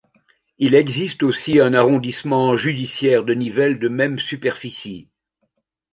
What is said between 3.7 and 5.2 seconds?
de même superficie.